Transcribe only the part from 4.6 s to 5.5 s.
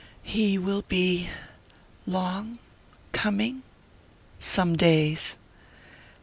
days."